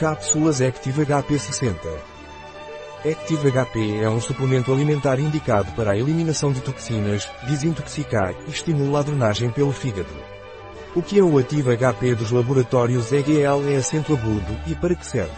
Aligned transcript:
Cápsulas 0.00 0.62
Active 0.62 1.04
HP 1.04 1.38
60 1.38 1.76
Active 3.04 3.50
HP 3.50 3.98
é 4.00 4.08
um 4.08 4.18
suplemento 4.18 4.72
alimentar 4.72 5.20
indicado 5.20 5.70
para 5.72 5.90
a 5.90 5.96
eliminação 5.98 6.54
de 6.54 6.62
toxinas, 6.62 7.28
desintoxicar 7.46 8.34
e 8.46 8.50
estimula 8.50 9.00
a 9.00 9.02
drenagem 9.02 9.50
pelo 9.50 9.72
fígado. 9.72 10.08
O 10.96 11.02
que 11.02 11.18
é 11.18 11.22
o 11.22 11.36
Active 11.36 11.76
HP 11.76 12.14
dos 12.14 12.30
laboratórios 12.30 13.12
EGL 13.12 13.68
é 13.68 13.76
acento 13.76 14.14
agudo 14.14 14.58
e 14.66 14.74
para 14.74 14.94
que 14.94 15.04
serve? 15.04 15.36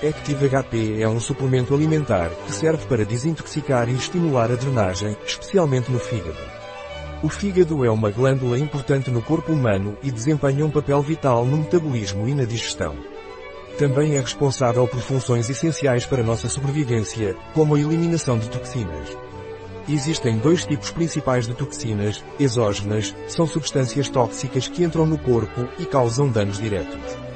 Active 0.00 0.48
HP 0.48 1.02
é 1.02 1.08
um 1.08 1.18
suplemento 1.18 1.74
alimentar 1.74 2.30
que 2.46 2.52
serve 2.52 2.86
para 2.86 3.04
desintoxicar 3.04 3.88
e 3.88 3.94
estimular 3.94 4.52
a 4.52 4.54
drenagem, 4.54 5.16
especialmente 5.26 5.90
no 5.90 5.98
fígado. 5.98 6.38
O 7.20 7.28
fígado 7.28 7.84
é 7.84 7.90
uma 7.90 8.12
glândula 8.12 8.56
importante 8.56 9.10
no 9.10 9.22
corpo 9.22 9.52
humano 9.52 9.98
e 10.04 10.12
desempenha 10.12 10.64
um 10.64 10.70
papel 10.70 11.02
vital 11.02 11.44
no 11.44 11.56
metabolismo 11.56 12.28
e 12.28 12.34
na 12.34 12.44
digestão. 12.44 13.11
Também 13.78 14.16
é 14.16 14.20
responsável 14.20 14.86
por 14.86 15.00
funções 15.00 15.48
essenciais 15.48 16.06
para 16.06 16.22
nossa 16.22 16.48
sobrevivência, 16.48 17.36
como 17.54 17.74
a 17.74 17.80
eliminação 17.80 18.38
de 18.38 18.48
toxinas. 18.48 19.16
Existem 19.88 20.38
dois 20.38 20.64
tipos 20.64 20.90
principais 20.90 21.46
de 21.46 21.54
toxinas, 21.54 22.24
exógenas, 22.38 23.14
são 23.26 23.46
substâncias 23.46 24.08
tóxicas 24.08 24.68
que 24.68 24.84
entram 24.84 25.06
no 25.06 25.18
corpo 25.18 25.68
e 25.78 25.84
causam 25.84 26.28
danos 26.28 26.58
diretos. 26.58 27.31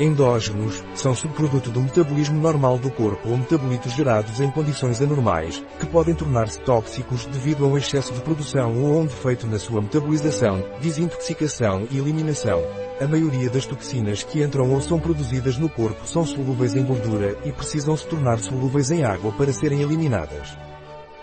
Endógenos, 0.00 0.82
são 0.94 1.14
subproduto 1.14 1.70
do 1.70 1.80
metabolismo 1.80 2.40
normal 2.40 2.78
do 2.78 2.90
corpo 2.90 3.28
ou 3.28 3.36
metabolitos 3.36 3.92
gerados 3.92 4.40
em 4.40 4.50
condições 4.50 5.02
anormais, 5.02 5.62
que 5.78 5.86
podem 5.86 6.14
tornar-se 6.14 6.58
tóxicos 6.60 7.26
devido 7.26 7.64
a 7.64 7.68
um 7.68 7.76
excesso 7.76 8.12
de 8.14 8.20
produção 8.22 8.82
ou 8.82 8.94
a 8.94 9.02
um 9.02 9.06
defeito 9.06 9.46
na 9.46 9.58
sua 9.58 9.82
metabolização, 9.82 10.64
desintoxicação 10.80 11.86
e 11.90 11.98
eliminação. 11.98 12.62
A 13.00 13.06
maioria 13.06 13.50
das 13.50 13.66
toxinas 13.66 14.22
que 14.22 14.42
entram 14.42 14.72
ou 14.72 14.80
são 14.80 14.98
produzidas 14.98 15.58
no 15.58 15.68
corpo 15.68 16.06
são 16.06 16.24
solúveis 16.24 16.74
em 16.74 16.84
gordura 16.84 17.36
e 17.44 17.52
precisam 17.52 17.94
se 17.94 18.06
tornar 18.06 18.38
solúveis 18.38 18.90
em 18.90 19.04
água 19.04 19.30
para 19.32 19.52
serem 19.52 19.82
eliminadas. 19.82 20.56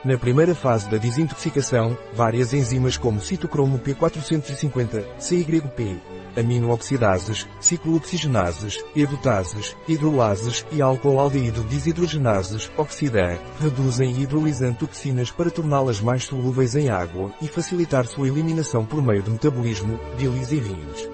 Na 0.06 0.18
primeira 0.18 0.56
fase 0.56 0.90
da 0.90 0.98
desintoxicação, 0.98 1.98
várias 2.14 2.54
enzimas 2.54 2.98
como 2.98 3.20
citocromo 3.20 3.80
P450, 3.80 5.04
CYP, 5.18 6.00
aminooxidases, 6.40 7.48
ciclooxigenases, 7.60 8.84
edutases, 8.96 9.76
hidrolases 9.88 10.66
e 10.72 10.82
álcool-aldeído 10.82 11.64
desidrogenases, 11.64 12.72
oxidam, 12.78 13.38
reduzem 13.60 14.12
e 14.12 14.24
hidrolisam 14.24 14.74
toxinas 14.74 15.32
para 15.32 15.52
torná-las 15.52 16.00
mais 16.00 16.24
solúveis 16.24 16.76
em 16.76 16.90
água 16.90 17.34
e 17.42 17.48
facilitar 17.48 18.08
sua 18.08 18.28
eliminação 18.28 18.86
por 18.86 19.02
meio 19.02 19.22
de 19.22 19.32
metabolismo, 19.32 20.00
bilis 20.18 20.52
e 20.52 20.60
vinhos. 20.60 21.10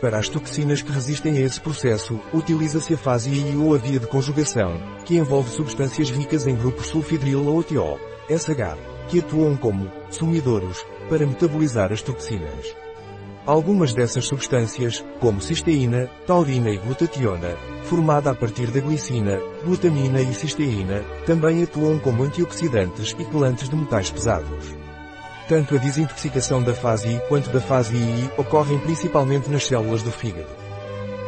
Para 0.00 0.18
as 0.18 0.28
toxinas 0.28 0.80
que 0.80 0.92
resistem 0.92 1.38
a 1.38 1.40
esse 1.40 1.60
processo, 1.60 2.20
utiliza-se 2.32 2.94
a 2.94 2.98
fase 2.98 3.30
I 3.30 3.56
ou 3.56 3.74
a 3.74 3.78
via 3.78 3.98
de 3.98 4.06
conjugação, 4.06 4.80
que 5.04 5.16
envolve 5.16 5.50
substâncias 5.50 6.10
ricas 6.10 6.46
em 6.46 6.54
grupos 6.54 6.86
sulfidril 6.86 7.44
ou 7.46 7.64
tiol, 7.64 7.98
SH, 8.28 8.78
que 9.08 9.18
atuam 9.18 9.56
como 9.56 9.90
sumidouros 10.10 10.86
para 11.08 11.26
metabolizar 11.26 11.92
as 11.92 12.02
toxinas. 12.02 12.76
Algumas 13.48 13.94
dessas 13.94 14.26
substâncias, 14.26 15.02
como 15.20 15.40
cisteína, 15.40 16.10
taurina 16.26 16.68
e 16.68 16.76
glutationa, 16.76 17.56
formada 17.84 18.30
a 18.30 18.34
partir 18.34 18.70
da 18.70 18.78
glicina, 18.78 19.40
glutamina 19.64 20.20
e 20.20 20.34
cisteína, 20.34 21.02
também 21.24 21.62
atuam 21.62 21.98
como 21.98 22.24
antioxidantes 22.24 23.16
e 23.18 23.24
quelantes 23.24 23.70
de 23.70 23.74
metais 23.74 24.10
pesados. 24.10 24.76
Tanto 25.48 25.74
a 25.74 25.78
desintoxicação 25.78 26.62
da 26.62 26.74
fase 26.74 27.08
I 27.08 27.20
quanto 27.26 27.48
da 27.48 27.58
fase 27.58 27.96
II 27.96 28.30
ocorrem 28.36 28.78
principalmente 28.80 29.48
nas 29.48 29.66
células 29.66 30.02
do 30.02 30.12
fígado. 30.12 30.50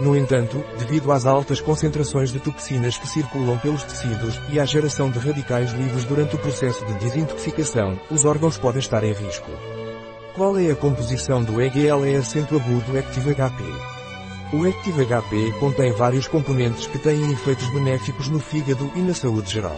No 0.03 0.15
entanto, 0.15 0.63
devido 0.79 1.13
às 1.13 1.25
altas 1.25 1.59
concentrações 1.63 2.31
de 2.31 2.39
toxinas 2.39 2.99
que 2.99 3.09
circulam 3.09 3.57
pelos 3.57 3.83
tecidos 3.83 4.39
e 4.51 4.61
à 4.61 4.67
geração 4.67 5.11
de 5.11 5.19
radicais 5.19 5.73
livres 5.73 6.05
durante 6.05 6.37
o 6.37 6.39
processo 6.39 6.85
de 6.85 6.93
desintoxicação, 6.99 7.99
os 8.11 8.27
órgãos 8.27 8.59
podem 8.59 8.81
estar 8.81 9.03
em 9.05 9.15
risco. 9.15 9.51
Qual 10.35 10.57
é 10.57 10.71
a 10.71 10.77
composição 10.77 11.43
do 11.43 11.61
EGL 11.61 12.17
acento 12.17 12.55
agudo 12.55 12.97
Active 12.97 13.35
HP? 13.35 13.65
O 14.53 14.65
Active 14.65 15.05
HP 15.05 15.53
contém 15.59 15.93
vários 15.93 16.29
componentes 16.29 16.87
que 16.87 16.99
têm 16.99 17.33
efeitos 17.33 17.69
benéficos 17.71 18.29
no 18.29 18.39
fígado 18.39 18.91
e 18.95 19.01
na 19.01 19.13
saúde 19.13 19.51
geral. 19.51 19.77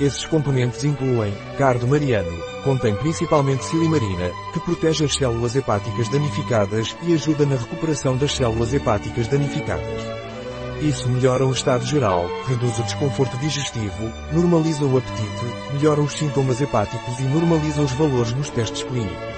Esses 0.00 0.24
componentes 0.24 0.84
incluem 0.84 1.34
cardo 1.58 1.86
mariano, 1.86 2.32
contém 2.64 2.94
principalmente 2.96 3.64
silimarina, 3.64 4.30
que 4.54 4.60
protege 4.60 5.04
as 5.04 5.14
células 5.14 5.54
hepáticas 5.54 6.08
danificadas 6.08 6.96
e 7.02 7.12
ajuda 7.12 7.44
na 7.44 7.56
recuperação 7.56 8.16
das 8.16 8.32
células 8.34 8.72
hepáticas 8.72 9.28
danificadas. 9.28 10.02
Isso 10.80 11.08
melhora 11.10 11.44
o 11.44 11.52
estado 11.52 11.84
geral, 11.84 12.26
reduz 12.46 12.78
o 12.78 12.84
desconforto 12.84 13.36
digestivo, 13.36 14.12
normaliza 14.32 14.84
o 14.84 14.96
apetite, 14.96 15.74
melhora 15.74 16.00
os 16.00 16.12
sintomas 16.12 16.60
hepáticos 16.60 17.18
e 17.18 17.24
normaliza 17.24 17.82
os 17.82 17.92
valores 17.92 18.32
nos 18.32 18.48
testes 18.48 18.82
clínicos. 18.82 19.37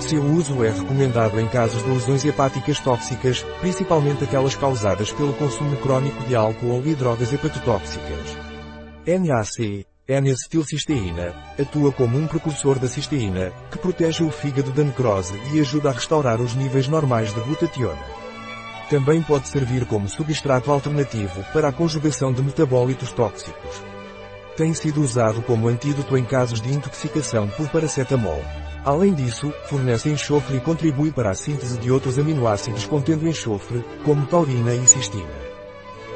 Seu 0.00 0.22
uso 0.22 0.62
é 0.64 0.70
recomendado 0.70 1.40
em 1.40 1.48
casos 1.48 1.82
de 1.82 1.90
lesões 1.90 2.24
hepáticas 2.24 2.78
tóxicas, 2.80 3.42
principalmente 3.60 4.24
aquelas 4.24 4.54
causadas 4.54 5.12
pelo 5.12 5.32
consumo 5.34 5.76
crónico 5.76 6.22
de 6.24 6.34
álcool 6.34 6.82
e 6.84 6.94
drogas 6.94 7.32
hepatotóxicas. 7.32 8.36
NAC, 9.06 9.86
N-acetilcisteína, 10.06 11.34
atua 11.58 11.90
como 11.90 12.18
um 12.18 12.26
precursor 12.26 12.78
da 12.78 12.86
cisteína, 12.86 13.52
que 13.70 13.78
protege 13.78 14.22
o 14.22 14.30
fígado 14.30 14.70
da 14.72 14.84
necrose 14.84 15.32
e 15.52 15.60
ajuda 15.60 15.88
a 15.88 15.92
restaurar 15.92 16.42
os 16.42 16.54
níveis 16.54 16.88
normais 16.88 17.32
de 17.32 17.40
glutationa. 17.40 18.02
Também 18.90 19.22
pode 19.22 19.48
servir 19.48 19.86
como 19.86 20.08
substrato 20.08 20.70
alternativo 20.70 21.42
para 21.54 21.68
a 21.68 21.72
conjugação 21.72 22.34
de 22.34 22.42
metabólitos 22.42 23.12
tóxicos. 23.12 23.93
Tem 24.56 24.72
sido 24.72 25.02
usado 25.02 25.42
como 25.42 25.66
antídoto 25.66 26.16
em 26.16 26.24
casos 26.24 26.60
de 26.60 26.72
intoxicação 26.72 27.48
por 27.48 27.68
paracetamol. 27.70 28.40
Além 28.84 29.12
disso, 29.12 29.52
fornece 29.66 30.10
enxofre 30.10 30.58
e 30.58 30.60
contribui 30.60 31.10
para 31.10 31.30
a 31.30 31.34
síntese 31.34 31.76
de 31.78 31.90
outros 31.90 32.18
aminoácidos 32.18 32.84
contendo 32.84 33.26
enxofre, 33.26 33.84
como 34.04 34.26
taurina 34.26 34.72
e 34.74 34.86
cistina. 34.86 35.44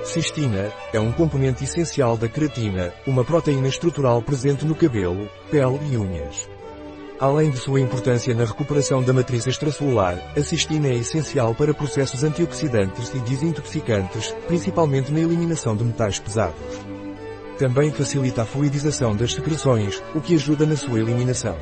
Cistina 0.04 0.70
é 0.92 1.00
um 1.00 1.10
componente 1.10 1.64
essencial 1.64 2.16
da 2.16 2.28
creatina, 2.28 2.92
uma 3.06 3.24
proteína 3.24 3.66
estrutural 3.66 4.22
presente 4.22 4.64
no 4.64 4.74
cabelo, 4.74 5.28
pele 5.50 5.80
e 5.90 5.96
unhas. 5.96 6.48
Além 7.18 7.50
de 7.50 7.56
sua 7.56 7.80
importância 7.80 8.32
na 8.32 8.44
recuperação 8.44 9.02
da 9.02 9.12
matriz 9.12 9.48
extracelular, 9.48 10.16
a 10.36 10.40
cistina 10.40 10.86
é 10.86 10.94
essencial 10.94 11.52
para 11.56 11.74
processos 11.74 12.22
antioxidantes 12.22 13.12
e 13.12 13.18
desintoxicantes, 13.18 14.32
principalmente 14.46 15.10
na 15.10 15.18
eliminação 15.18 15.74
de 15.74 15.82
metais 15.82 16.20
pesados. 16.20 16.97
Também 17.58 17.90
facilita 17.90 18.42
a 18.42 18.46
fluidização 18.46 19.16
das 19.16 19.34
secreções, 19.34 20.00
o 20.14 20.20
que 20.20 20.36
ajuda 20.36 20.64
na 20.64 20.76
sua 20.76 21.00
eliminação. 21.00 21.56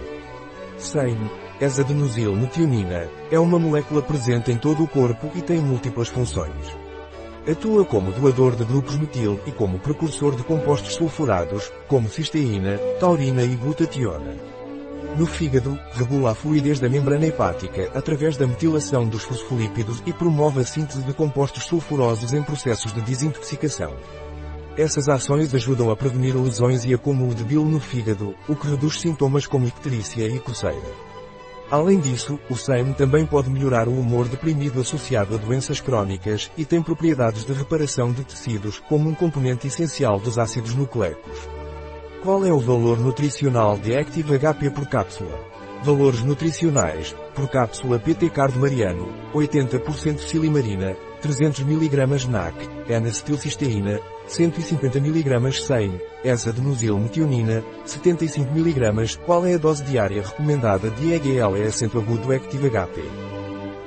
SAME, 0.76 1.30
S-adenosilmetionina, 1.58 3.08
é 3.30 3.38
uma 3.38 3.58
molécula 3.58 4.02
presente 4.02 4.52
em 4.52 4.58
todo 4.58 4.84
o 4.84 4.88
corpo 4.88 5.30
e 5.34 5.40
tem 5.40 5.58
múltiplas 5.58 6.08
funções. 6.08 6.76
Atua 7.50 7.82
como 7.86 8.12
doador 8.12 8.56
de 8.56 8.64
grupos 8.64 8.96
metil 8.96 9.40
e 9.46 9.52
como 9.52 9.78
precursor 9.78 10.36
de 10.36 10.42
compostos 10.42 10.96
sulfurados, 10.96 11.72
como 11.88 12.10
cisteína, 12.10 12.76
taurina 13.00 13.42
e 13.42 13.56
glutationa. 13.56 14.34
No 15.16 15.24
fígado, 15.24 15.78
regula 15.92 16.32
a 16.32 16.34
fluidez 16.34 16.78
da 16.78 16.90
membrana 16.90 17.26
hepática 17.26 17.90
através 17.94 18.36
da 18.36 18.46
metilação 18.46 19.08
dos 19.08 19.22
fosfolípidos 19.22 20.02
e 20.04 20.12
promove 20.12 20.60
a 20.60 20.64
síntese 20.64 21.00
de 21.02 21.14
compostos 21.14 21.64
sulfurosos 21.64 22.34
em 22.34 22.42
processos 22.42 22.92
de 22.92 23.00
desintoxicação. 23.00 23.94
Essas 24.76 25.08
ações 25.08 25.54
ajudam 25.54 25.90
a 25.90 25.96
prevenir 25.96 26.36
lesões 26.36 26.84
e 26.84 26.92
acúmulo 26.92 27.34
de 27.34 27.42
bile 27.42 27.64
no 27.64 27.80
fígado, 27.80 28.34
o 28.46 28.54
que 28.54 28.68
reduz 28.68 29.00
sintomas 29.00 29.46
como 29.46 29.66
icterícia 29.66 30.28
e 30.28 30.38
coceira. 30.38 30.76
Além 31.70 31.98
disso, 31.98 32.38
o 32.50 32.54
SEM 32.54 32.92
também 32.92 33.24
pode 33.24 33.48
melhorar 33.48 33.88
o 33.88 33.98
humor 33.98 34.28
deprimido 34.28 34.78
associado 34.78 35.34
a 35.34 35.38
doenças 35.38 35.80
crónicas 35.80 36.50
e 36.58 36.64
tem 36.66 36.82
propriedades 36.82 37.46
de 37.46 37.54
reparação 37.54 38.12
de 38.12 38.22
tecidos 38.22 38.78
como 38.78 39.08
um 39.08 39.14
componente 39.14 39.66
essencial 39.66 40.20
dos 40.20 40.38
ácidos 40.38 40.74
nucleicos. 40.74 41.48
Qual 42.22 42.44
é 42.44 42.52
o 42.52 42.60
valor 42.60 42.98
nutricional 42.98 43.78
de 43.78 43.96
Active 43.96 44.38
HP 44.38 44.70
por 44.70 44.86
cápsula? 44.86 45.40
Valores 45.82 46.22
nutricionais, 46.22 47.16
por 47.34 47.48
cápsula 47.48 47.98
PT 47.98 48.28
Cardo 48.28 48.60
Mariano, 48.60 49.08
80% 49.32 50.18
silimarina, 50.18 50.94
300 51.26 51.62
mg 51.62 52.28
NAC, 52.28 52.54
N-acetilcisteína, 52.88 54.00
150 54.28 54.98
mg 54.98 55.52
100, 55.52 56.00
S-adenosilmetionina, 56.22 57.64
75 57.84 58.48
mg. 58.56 59.18
Qual 59.26 59.44
é 59.44 59.54
a 59.54 59.58
dose 59.58 59.82
diária 59.82 60.22
recomendada 60.22 60.88
de 60.88 61.12
EGL 61.12 61.66
acento 61.66 61.98
agudo 61.98 62.32
Active 62.32 62.70
HP? 62.70 63.02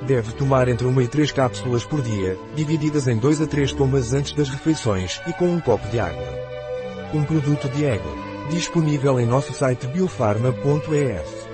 Deve 0.02 0.32
tomar 0.32 0.68
entre 0.68 0.86
1 0.86 1.00
e 1.00 1.08
3 1.08 1.32
cápsulas 1.32 1.84
por 1.84 2.02
dia, 2.02 2.36
divididas 2.54 3.08
em 3.08 3.16
2 3.16 3.40
a 3.40 3.46
3 3.46 3.72
tomas 3.72 4.12
antes 4.12 4.34
das 4.34 4.50
refeições 4.50 5.20
e 5.26 5.32
com 5.32 5.46
um 5.46 5.60
copo 5.60 5.88
de 5.88 5.98
água. 5.98 6.28
Um 7.14 7.24
produto 7.24 7.68
de 7.70 7.86
Ego. 7.86 8.18
Disponível 8.50 9.18
em 9.18 9.24
nosso 9.24 9.52
site 9.54 9.86
biofarma.es. 9.86 11.49